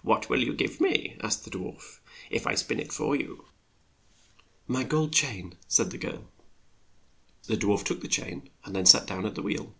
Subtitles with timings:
[0.00, 1.98] 'What will you give me," asked the dwarf,
[2.30, 3.44] "if I spin it for you?''
[4.64, 6.30] 116 RUMPELSTILTSKIN "My gold chain," said the girl.
[7.48, 9.74] The dwarf took the chain, and then sat down at the wheel.